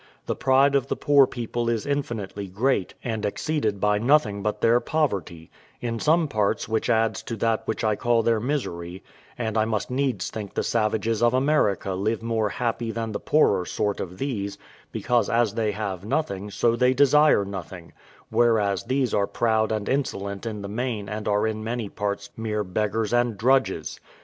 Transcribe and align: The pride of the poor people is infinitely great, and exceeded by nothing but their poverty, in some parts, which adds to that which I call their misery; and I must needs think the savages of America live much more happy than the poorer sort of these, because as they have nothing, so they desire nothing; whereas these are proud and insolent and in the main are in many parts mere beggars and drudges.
The 0.25 0.35
pride 0.35 0.73
of 0.73 0.87
the 0.87 0.95
poor 0.95 1.27
people 1.27 1.69
is 1.69 1.85
infinitely 1.85 2.47
great, 2.47 2.95
and 3.03 3.23
exceeded 3.23 3.79
by 3.79 3.99
nothing 3.99 4.41
but 4.41 4.59
their 4.59 4.79
poverty, 4.79 5.51
in 5.79 5.99
some 5.99 6.27
parts, 6.27 6.67
which 6.67 6.89
adds 6.89 7.21
to 7.21 7.35
that 7.35 7.61
which 7.67 7.83
I 7.83 7.95
call 7.95 8.23
their 8.23 8.39
misery; 8.39 9.03
and 9.37 9.59
I 9.59 9.65
must 9.65 9.91
needs 9.91 10.31
think 10.31 10.55
the 10.55 10.63
savages 10.63 11.21
of 11.21 11.35
America 11.35 11.91
live 11.93 12.23
much 12.23 12.27
more 12.27 12.49
happy 12.49 12.89
than 12.89 13.11
the 13.11 13.19
poorer 13.19 13.63
sort 13.63 13.99
of 13.99 14.17
these, 14.17 14.57
because 14.91 15.29
as 15.29 15.53
they 15.53 15.71
have 15.73 16.03
nothing, 16.03 16.49
so 16.49 16.75
they 16.75 16.95
desire 16.95 17.45
nothing; 17.45 17.93
whereas 18.31 18.85
these 18.85 19.13
are 19.13 19.27
proud 19.27 19.71
and 19.71 19.87
insolent 19.87 20.47
and 20.47 20.55
in 20.55 20.61
the 20.63 20.67
main 20.67 21.09
are 21.11 21.45
in 21.45 21.63
many 21.63 21.89
parts 21.89 22.31
mere 22.35 22.63
beggars 22.63 23.13
and 23.13 23.37
drudges. 23.37 23.99